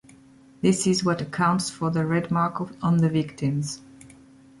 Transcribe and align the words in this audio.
This 0.63 0.87
is 0.87 1.03
what 1.03 1.21
accounts 1.21 1.69
for 1.69 1.91
the 1.91 2.07
red 2.07 2.31
mark 2.31 2.59
on 2.83 2.97
the 2.97 3.07
victims. 3.07 3.83